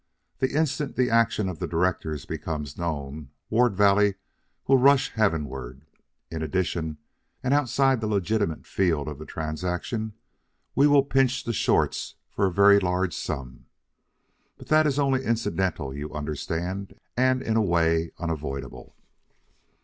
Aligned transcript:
The 0.39 0.55
instant 0.57 0.95
the 0.95 1.11
action 1.11 1.47
of 1.47 1.59
the 1.59 1.67
directors 1.67 2.25
becomes 2.25 2.75
known, 2.75 3.29
Ward 3.51 3.75
Valley 3.75 4.15
will 4.65 4.79
rush 4.79 5.11
heavenward. 5.13 5.85
In 6.31 6.41
addition, 6.41 6.97
and 7.43 7.53
outside 7.53 8.01
the 8.01 8.07
legitimate 8.07 8.65
field 8.65 9.07
of 9.07 9.19
the 9.19 9.27
transaction, 9.27 10.13
we 10.73 10.87
will 10.87 11.03
pinch 11.03 11.43
the 11.43 11.53
shorts 11.53 12.15
for 12.31 12.47
a 12.47 12.51
very 12.51 12.79
large 12.79 13.13
sum. 13.13 13.67
But 14.57 14.69
that 14.69 14.87
is 14.87 14.97
only 14.97 15.23
incidental, 15.23 15.93
you 15.93 16.11
understand, 16.11 16.99
and 17.15 17.43
in 17.43 17.55
a 17.55 17.61
way, 17.61 18.11
unavoidable. 18.17 18.95